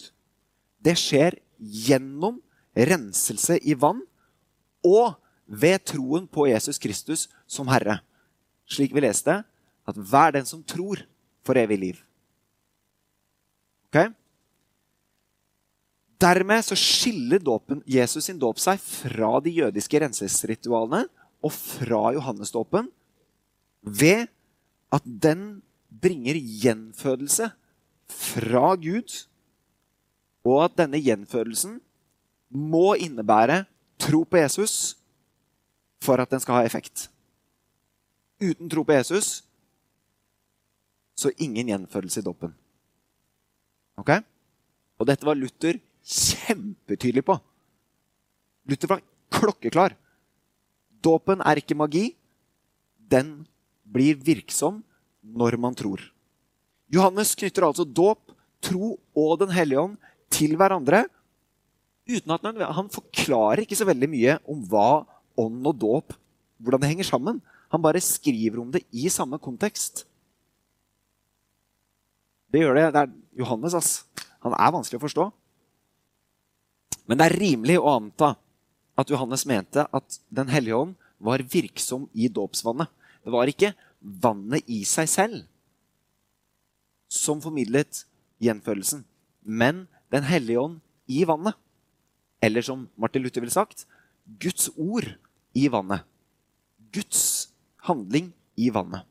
[0.84, 2.39] Det skjer gjennom
[2.76, 4.02] renselse i vann
[4.86, 5.18] og
[5.50, 8.00] ved troen på Jesus Kristus som Herre.
[8.70, 9.42] Slik vi leste,
[9.89, 11.02] at hver den som tror,
[11.44, 12.00] får evig liv.
[13.89, 14.12] Ok?
[16.20, 21.06] Dermed så skiller dåpen, Jesus sin dåp seg fra de jødiske renselsesritualene
[21.39, 22.89] og fra Johannesdåpen
[23.82, 24.28] ved
[24.92, 27.50] at den bringer gjenfødelse
[28.10, 29.08] fra Gud,
[30.45, 31.80] og at denne gjenfødelsen
[32.49, 33.63] må innebære
[33.99, 34.95] tro på Jesus
[36.02, 37.10] for at den skal ha effekt.
[38.39, 39.41] Uten tro på Jesus
[41.19, 42.54] så ingen gjenfødelse i dåpen.
[43.99, 44.12] Ok?
[44.99, 47.36] Og dette var Luther kjempetydelig på.
[48.69, 49.97] Luther var klokkeklar.
[51.04, 52.13] Dåpen er ikke magi.
[52.95, 53.43] Den
[53.84, 54.80] blir virksom
[55.21, 55.99] når man tror.
[56.89, 58.32] Johannes knytter altså dåp,
[58.63, 59.97] tro og Den hellige ånd
[60.30, 61.06] til hverandre.
[62.10, 62.42] uten at
[62.76, 65.06] Han, forklarer ikke så veldig mye om hva
[65.38, 66.13] ånd og dåp
[66.60, 67.42] hvordan det henger sammen.
[67.70, 70.06] Han bare skriver om det i samme kontekst.
[72.52, 72.94] Det gjør det.
[72.94, 74.06] Det er Johannes, ass.
[74.42, 75.28] Han er vanskelig å forstå.
[77.08, 78.34] Men det er rimelig å anta
[79.00, 82.89] at Johannes mente at Den hellige ånd var virksom i dåpsvannet.
[83.24, 85.46] Det var ikke vannet i seg selv
[87.10, 88.04] som formidlet
[88.39, 89.02] gjenfølelsen,
[89.42, 91.58] men Den hellige ånd i vannet.
[92.41, 93.86] Eller som Martin Luther ville sagt
[94.39, 95.06] Guds ord
[95.58, 96.06] i vannet.
[96.93, 97.50] Guds
[97.86, 99.06] handling i vannet.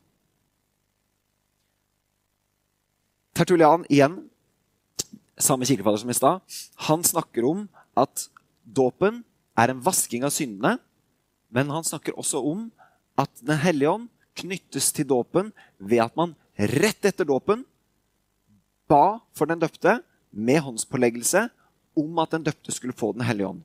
[3.35, 4.17] Tertulian igjen,
[5.39, 6.41] samme kirkefader som i stad,
[6.89, 8.27] han snakker om at
[8.63, 9.21] dåpen
[9.55, 10.75] er en vasking av syndene.
[11.49, 12.67] Men han snakker også om
[13.19, 14.07] at Den hellige ånd
[14.39, 17.65] knyttes til dåpen ved at man rett etter dåpen
[18.87, 19.97] ba for den døpte
[20.31, 21.47] med håndspåleggelse
[21.99, 23.61] om at den døpte skulle få Den hellige ånd.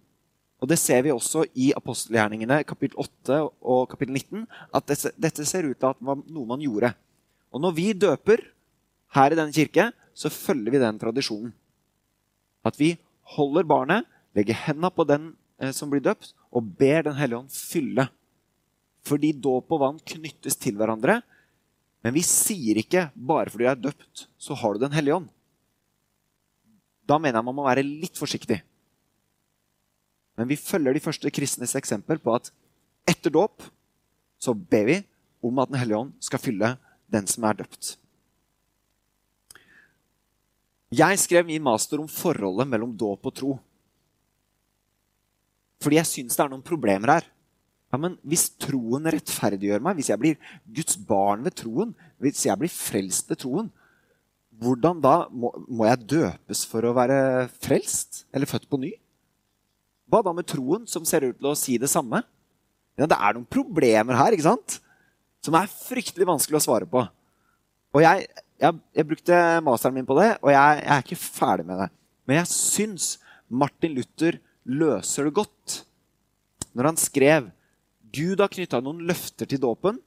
[0.63, 4.47] Og Det ser vi også i apostelgjerningene kapittel 8 og kapittel 19.
[4.73, 6.95] At dette, ser ut til at det var noe man gjorde.
[7.53, 8.41] Og når vi døper
[9.13, 11.53] her i denne kirke, så følger vi den tradisjonen.
[12.65, 12.95] At vi
[13.37, 17.53] holder barnet, legger hendene på den eh, som blir døpt, og ber Den hellige ånd
[17.53, 18.09] fylle.
[19.05, 21.21] Fordi dåp og vann knyttes til hverandre.
[22.01, 25.29] Men vi sier ikke bare fordi du er døpt, så har du Den hellige ånd.
[27.05, 28.61] Da mener jeg man må være litt forsiktig.
[30.39, 32.51] Men vi følger de første kristnes eksempel på at
[33.09, 33.63] etter dåp
[34.41, 34.97] så ber vi
[35.45, 36.75] om at Den hellige ånd skal fylle
[37.13, 37.99] den som er døpt.
[40.95, 43.53] Jeg skrev min master om forholdet mellom dåp og tro.
[45.83, 47.27] Fordi jeg syns det er noen problemer her.
[47.93, 52.59] Ja, men Hvis troen rettferdiggjør meg, hvis jeg blir Guds barn ved troen, hvis jeg
[52.59, 53.69] blir frelst ved troen,
[54.61, 58.25] hvordan da må, må jeg døpes for å være frelst?
[58.35, 58.93] Eller født på ny?
[60.11, 62.23] Hva da med troen, som ser ut til å si det samme?
[62.95, 64.79] Ja, det er noen problemer her ikke sant?
[65.45, 67.03] som er fryktelig vanskelig å svare på.
[67.95, 68.25] Og jeg,
[68.63, 71.91] jeg, jeg brukte masteren min på det, og jeg, jeg, er ikke ferdig med det.
[72.25, 73.09] Men jeg syns
[73.53, 75.83] Martin Luther løser det godt
[76.75, 77.51] når han skrev
[78.15, 79.99] Gud har knytta noen løfter til dåpen.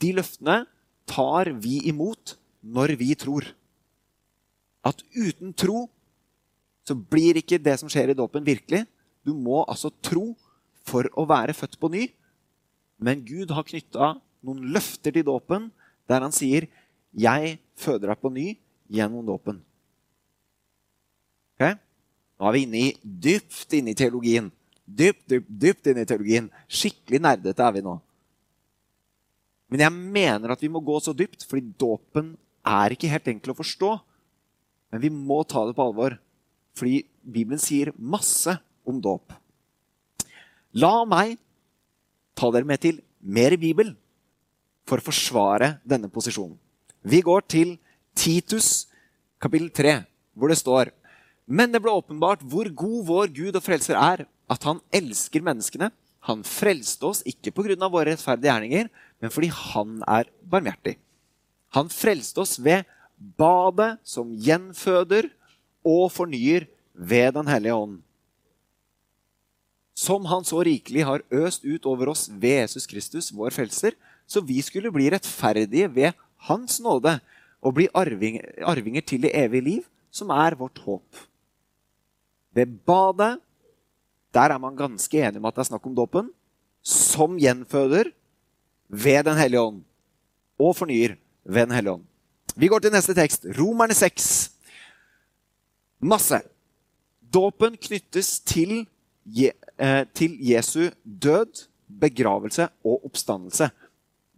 [0.00, 0.62] De løftene
[1.08, 3.46] tar vi imot når vi tror.
[4.86, 5.86] At uten tro
[6.86, 8.84] så blir ikke det som skjer i dåpen, virkelig.
[9.26, 10.34] Du må altså tro
[10.86, 12.04] for å være født på ny.
[13.02, 14.14] Men Gud har knytta
[14.46, 15.70] noen løfter til dåpen
[16.06, 16.68] der han sier
[17.16, 18.58] 'Jeg føder deg på ny
[18.90, 19.58] gjennom dåpen'.
[21.54, 21.74] Okay?
[22.38, 24.52] Nå er vi inne i, dypt inne i teologien.
[24.86, 26.50] Dypt, dypt, dypt inne i teologien.
[26.68, 27.96] Skikkelig nerdete er vi nå.
[29.72, 33.54] Men jeg mener at vi må gå så dypt, fordi dåpen er ikke helt enkel
[33.54, 33.90] å forstå.
[34.92, 36.16] Men vi må ta det på alvor,
[36.76, 39.34] fordi Bibelen sier masse om dåp.
[40.76, 41.38] La meg
[42.36, 43.94] ta dere med til mer Bibel
[44.86, 46.58] for å forsvare denne posisjonen.
[47.06, 47.76] Vi går til
[48.16, 48.86] Titus
[49.42, 49.96] kapittel 3,
[50.34, 50.92] hvor det står
[51.46, 55.92] Men det ble åpenbart hvor god vår Gud og frelser er, at han elsker menneskene.
[56.26, 57.86] Han frelste oss ikke pga.
[57.86, 58.88] våre rettferdige gjerninger,
[59.22, 60.96] men fordi han er barmhjertig.
[61.74, 65.30] Han frelste oss ved badet som gjenføder
[65.86, 67.96] og fornyer ved Den hellige ånd.
[69.96, 74.42] Som han så rikelig har øst ut over oss ved Jesus Kristus, vår frelser, så
[74.44, 76.12] vi skulle bli rettferdige ved
[76.46, 77.16] Hans nåde
[77.64, 81.24] og bli arving, arvinger til det evige liv, som er vårt håp.
[82.52, 83.40] Ved badet
[84.36, 86.28] der er man ganske enig om at det er snakk om dåpen,
[86.84, 88.12] som gjenføder
[88.88, 89.80] ved Den hellige ånd
[90.60, 92.04] og fornyer ved Den hellige ånd.
[92.56, 93.46] Vi går til neste tekst.
[93.58, 94.50] Romerne 6.
[96.00, 96.40] Masse.
[97.20, 98.86] Dåpen knyttes til,
[99.26, 99.50] Je
[100.14, 101.66] til Jesu død,
[102.00, 103.70] begravelse og oppstandelse.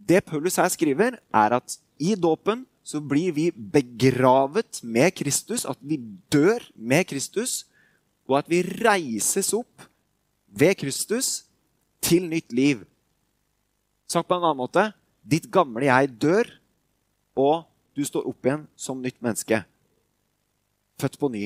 [0.09, 5.77] Det Paulus her skriver, er at i dåpen så blir vi begravet med Kristus, at
[5.81, 5.99] vi
[6.33, 7.67] dør med Kristus,
[8.27, 9.85] og at vi reises opp
[10.49, 11.45] ved Kristus
[12.01, 12.81] til nytt liv.
[14.09, 14.89] Sagt på en annen måte
[15.21, 16.47] ditt gamle jeg dør,
[17.39, 17.63] og
[17.95, 19.61] du står opp igjen som nytt menneske.
[20.99, 21.45] Født på ny.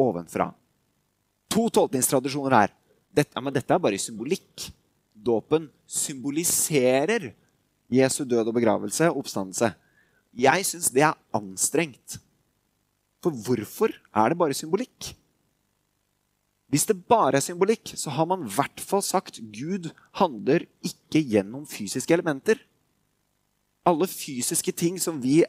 [0.00, 0.50] Ovenfra.
[1.50, 2.74] To tolkningstradisjoner her.
[3.10, 4.68] Dette, ja, men dette er bare symbolikk.
[5.14, 7.32] Dåpen symboliserer
[7.90, 9.72] Jesu død og begravelse og oppstandelse.
[10.30, 12.20] Jeg syns det er anstrengt.
[13.20, 15.10] For hvorfor er det bare symbolikk?
[16.70, 21.22] Hvis det bare er symbolikk, så har man i hvert fall sagt Gud handler ikke
[21.26, 22.62] gjennom fysiske elementer.
[23.86, 25.40] Alle fysiske ting som vi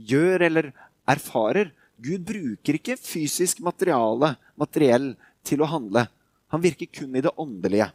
[0.00, 0.70] gjør eller
[1.08, 5.12] erfarer Gud bruker ikke fysisk materiale, materiell,
[5.44, 6.06] til å handle.
[6.50, 7.90] Han virker kun i det åndelige.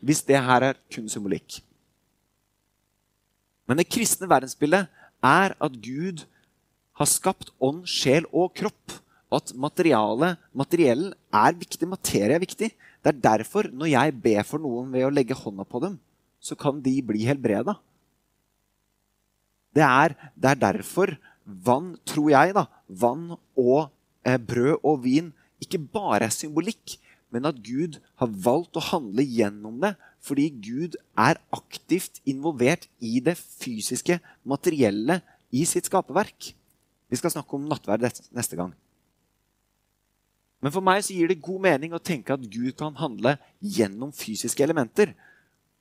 [0.00, 1.58] Hvis det her er kun symbolikk.
[3.68, 4.88] Men det kristne verdensbildet
[5.26, 6.24] er at Gud
[6.98, 8.96] har skapt ånd, sjel og kropp
[9.34, 11.86] at materialet, materiellen, er viktig.
[11.90, 12.70] Materie er viktig.
[12.74, 16.00] Det er derfor når jeg ber for noen ved å legge hånda på dem,
[16.42, 17.76] så kan de bli helbreda.
[19.76, 23.90] Det er, det er derfor vann, tror jeg, da, vann og
[24.26, 26.96] eh, brød og vin ikke bare er symbolikk,
[27.30, 33.22] men at Gud har valgt å handle gjennom det fordi Gud er aktivt involvert i
[33.24, 36.50] det fysiske, materielle i sitt skaperverk.
[37.08, 38.04] Vi skal snakke om nattverd
[38.36, 38.74] neste gang.
[40.60, 44.12] Men for meg så gir det god mening å tenke at Gud kan handle gjennom
[44.12, 45.14] fysiske elementer.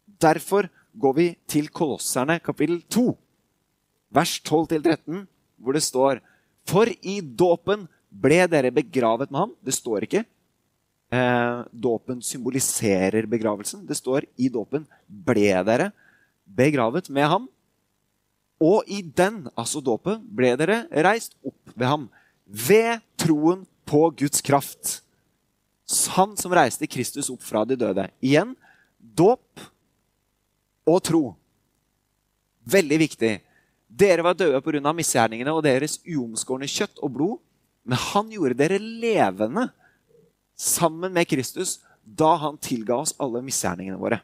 [0.07, 3.11] Derfor går vi til Kolosserne kapittel 2,
[4.13, 5.25] vers 12-13,
[5.59, 6.21] hvor det står
[6.69, 9.55] For i dåpen ble dere begravet med ham.
[9.65, 10.23] Det står ikke.
[11.09, 13.85] Eh, dåpen symboliserer begravelsen.
[13.87, 15.91] Det står i dåpen ble dere
[16.45, 17.47] begravet med ham.
[18.59, 22.07] Og i den, altså dåpen, ble dere reist opp ved ham.
[22.45, 24.99] Ved troen på Guds kraft.
[26.13, 28.05] Han som reiste Kristus opp fra de døde.
[28.21, 28.53] Igjen
[28.99, 29.63] dåp
[30.85, 31.23] og tro.
[32.69, 33.33] Veldig viktig.
[33.89, 34.93] Dere var døde pga.
[34.93, 37.37] misgjerningene og deres uomskårne kjøtt og blod.
[37.83, 39.69] Men han gjorde dere levende
[40.55, 44.21] sammen med Kristus da han tilga oss alle misgjerningene våre.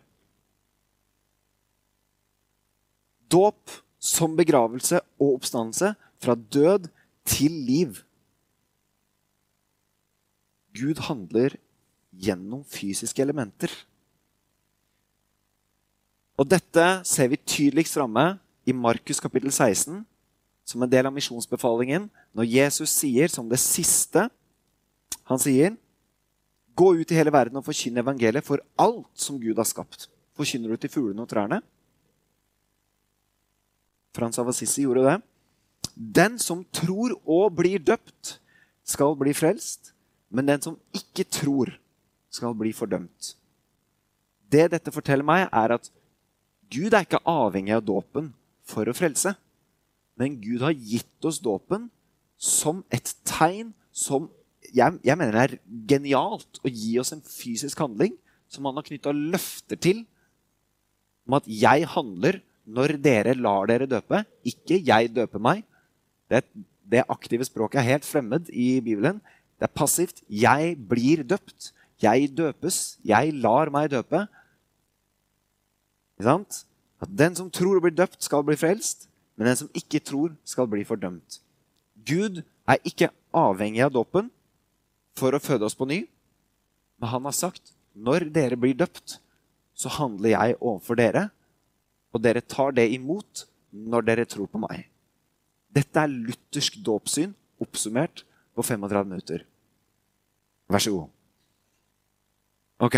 [3.29, 6.89] Dåp som begravelse og oppstandelse fra død
[7.25, 7.99] til liv.
[10.75, 11.57] Gud handler
[12.11, 13.71] gjennom fysiske elementer.
[16.35, 20.01] Og dette ser vi tydeligst framme i Markus kapittel 16,
[20.65, 24.29] som en del av misjonsbefalingen, når Jesus sier som det siste
[25.25, 25.73] Han sier,
[26.75, 30.69] 'Gå ut i hele verden og forkynn evangeliet for alt som Gud har skapt.' Forkynner
[30.69, 31.61] du til fuglene og trærne?
[34.13, 35.23] Frans av Assisi gjorde det.
[35.95, 38.39] Den som tror og blir døpt,
[38.83, 39.93] skal bli frelst.
[40.29, 41.71] Men den som ikke tror,
[42.29, 43.35] skal bli fordømt.
[44.51, 45.89] Det dette forteller meg, er at
[46.69, 48.33] Gud er ikke avhengig av dåpen
[48.65, 49.35] for å frelse.
[50.19, 51.89] Men Gud har gitt oss dåpen
[52.39, 54.27] som et tegn som
[54.75, 55.57] jeg, jeg, mener det er
[55.87, 58.15] genialt å gi oss en fysisk handling
[58.51, 60.03] som han har knytta løfter til.
[61.25, 65.63] Om at jeg handler når dere lar dere døpe, ikke jeg døper meg.
[66.31, 66.41] Det,
[66.81, 69.21] det aktive språket er helt fremmed i Bibelen.
[69.55, 70.23] Det er passivt.
[70.27, 71.71] Jeg blir døpt.
[72.01, 72.97] Jeg døpes.
[73.05, 74.25] Jeg lar meg døpe.
[76.15, 76.63] Ikke sant?
[77.03, 79.07] At den som tror og blir døpt, skal bli frelst.
[79.35, 81.39] Men den som ikke tror, skal bli fordømt.
[82.05, 84.29] Gud er ikke avhengig av dåpen
[85.17, 86.03] for å føde oss på ny.
[86.99, 89.19] Men han har sagt når dere blir døpt,
[89.75, 91.29] så handler jeg overfor dere,
[92.15, 94.87] og dere tar det imot når dere tror på meg.
[95.75, 98.23] Dette er luthersk dåpssyn oppsummert
[98.55, 99.43] på 35 minutter.
[100.71, 101.11] Vær så god.
[102.87, 102.95] Ok.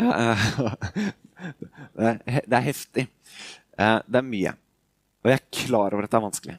[1.40, 3.06] Det er heftig.
[3.78, 4.52] Eh, det er mye.
[5.20, 6.56] Og jeg er klar over at det er vanskelig.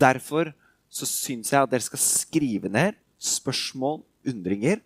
[0.00, 0.52] Derfor
[0.90, 4.80] så syns jeg at dere skal skrive ned spørsmål, undringer.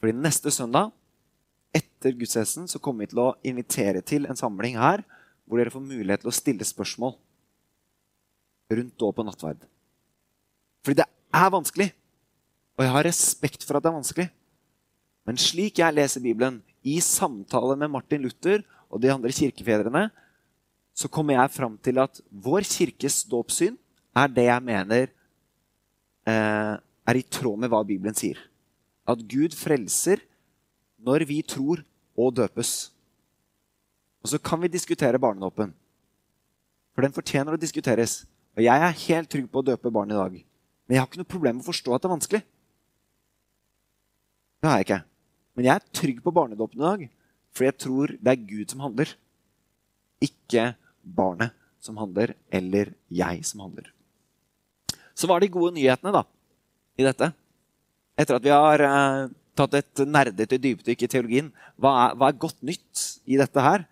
[0.00, 0.92] Fordi neste søndag,
[1.74, 5.04] etter gudstjenesten, så kommer vi til å invitere til en samling her
[5.44, 7.16] hvor dere får mulighet til å stille spørsmål
[8.70, 9.64] rundt dåp og nattverd.
[10.86, 11.88] Fordi det er vanskelig.
[12.78, 14.28] Og jeg har respekt for at det er vanskelig.
[15.26, 20.08] Men slik jeg leser Bibelen, i samtale med Martin Luther og de andre kirkefedrene,
[20.94, 23.76] så kommer jeg fram til at vår kirkes dåpssyn
[24.16, 25.12] er det jeg mener
[26.28, 28.40] eh, er i tråd med hva Bibelen sier.
[29.08, 30.22] At Gud frelser
[31.00, 31.84] når vi tror
[32.18, 32.90] og døpes.
[34.20, 35.72] Og så kan vi diskutere barnedåpen.
[36.92, 38.24] For den fortjener å diskuteres.
[38.58, 40.34] Og jeg er helt trygg på å døpe barn i dag.
[40.84, 42.42] Men jeg har ikke noe problem med å forstå at det er vanskelig.
[44.60, 45.00] Det har jeg ikke.
[45.60, 47.00] Men jeg er trygg på barnedåpen i dag,
[47.52, 49.10] for jeg tror det er Gud som handler.
[50.24, 50.70] Ikke
[51.04, 51.52] barnet
[51.84, 53.90] som handler, eller jeg som handler.
[55.12, 56.22] Så hva er de gode nyhetene da,
[56.96, 57.28] i dette?
[58.16, 59.26] Etter at vi har eh,
[59.60, 63.84] tatt et nerdete dypdykk i teologien, hva er, hva er, godt nytt i dette her?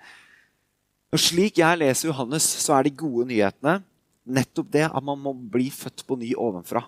[1.12, 3.82] Og Slik jeg leser Johannes, så er de gode nyhetene
[4.24, 6.80] nettopp det at man må bli født på ny ovenfra.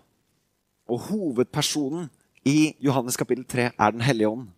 [0.89, 2.09] Og hovedpersonen
[2.49, 4.49] i Johannes kapittel 3 er Den hellige ånd.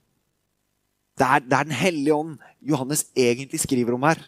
[1.19, 4.21] Det er, det er Den hellige ånd Johannes egentlig skriver om her.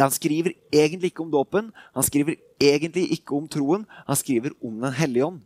[0.00, 3.86] Han skriver egentlig ikke om dåpen, han skriver egentlig ikke om troen.
[4.06, 5.40] Han skriver om Den hellige ånd.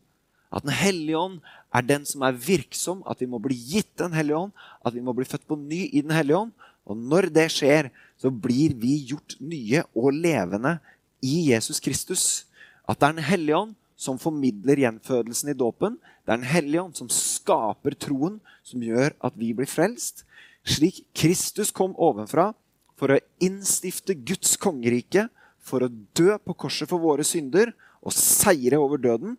[0.52, 1.40] At Den hellige ånd
[1.74, 4.52] er den som er virksom, at vi må bli gitt Den hellige ånd,
[4.84, 6.52] at vi må bli født på ny i Den hellige ånd.
[6.86, 10.78] Og når det skjer, så blir vi gjort nye og levende
[11.20, 12.46] i Jesus Kristus.
[12.88, 15.98] At det er Den hellige ånd som formidler gjenfødelsen i dåpen.
[16.24, 20.25] Det er Den hellige ånd som skaper troen, som gjør at vi blir frelst.
[20.66, 22.50] Slik Kristus kom ovenfra
[22.98, 25.28] for å innstifte Guds kongerike,
[25.62, 29.36] for å dø på korset for våre synder og seire over døden.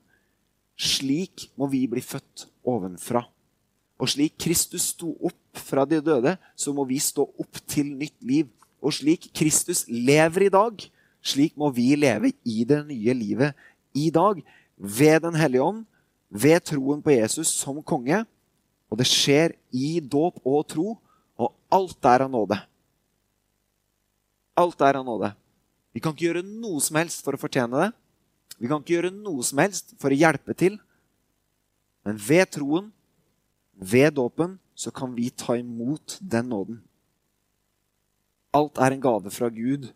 [0.77, 3.25] Slik må vi bli født ovenfra.
[3.97, 8.17] Og slik Kristus sto opp fra de døde, så må vi stå opp til nytt
[8.21, 8.51] liv.
[8.83, 10.83] Og slik Kristus lever i dag,
[11.25, 13.67] slik må vi leve i det nye livet
[13.97, 14.43] i dag.
[14.77, 15.85] Ved Den hellige ånd,
[16.29, 18.21] ved troen på Jesus som konge.
[18.91, 20.93] Og det skjer i dåp og tro,
[21.37, 22.57] og alt er av nåde.
[24.57, 25.31] Alt er av nåde.
[25.93, 27.91] Vi kan ikke gjøre noe som helst for å fortjene det.
[28.57, 30.79] Vi kan ikke gjøre noe som helst for å hjelpe til.
[32.07, 32.89] Men ved troen,
[33.77, 36.81] ved dåpen, så kan vi ta imot den nåden.
[38.57, 39.89] Alt er en gave fra Gud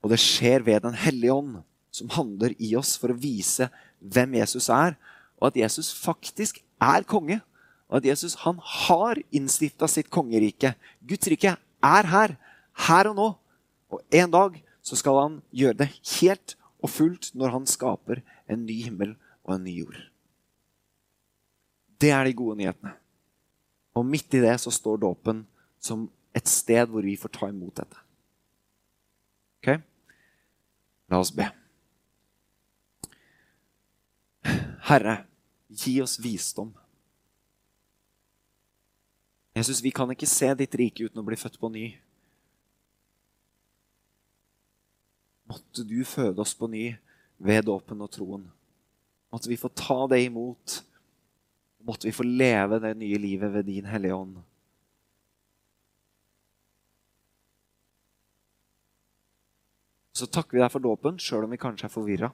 [0.00, 1.60] og det skjer ved Den hellige ånd,
[1.92, 3.68] som handler i oss for å vise
[4.00, 4.96] hvem Jesus er,
[5.40, 7.40] og at Jesus faktisk er konge.
[7.90, 10.76] Og at Jesus han har innstifta sitt kongerike.
[11.02, 12.36] Guds rike er her,
[12.86, 13.28] her og nå.
[13.90, 18.64] Og en dag så skal han gjøre det helt og fullt når han skaper en
[18.64, 19.98] ny himmel og en ny jord.
[22.00, 22.94] Det er de gode nyhetene.
[23.98, 25.42] Og midt i det så står dåpen
[25.82, 28.04] som et sted hvor vi får ta imot dette.
[29.60, 29.72] Ok?
[31.10, 31.48] La oss be.
[34.86, 35.16] Herre,
[35.68, 36.70] gi oss visdom.
[39.60, 41.90] Jesus, vi kan ikke se ditt rike uten å bli født på ny.
[45.50, 46.86] Måtte du føde oss på ny
[47.36, 48.46] ved dåpen og troen.
[49.28, 50.78] Måtte vi få ta det imot.
[51.84, 54.38] Måtte vi få leve det nye livet ved din Hellige Ånd.
[60.16, 62.30] Så takker vi deg for dåpen, sjøl om vi kanskje er forvirra.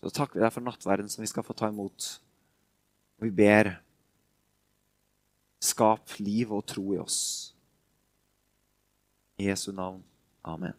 [0.00, 2.10] Så takker vi deg for nattverden som vi skal få ta imot.
[3.18, 3.72] Og vi ber
[5.60, 7.54] skap liv og tro i oss.
[9.38, 10.04] I Jesu navn.
[10.44, 10.76] Amen.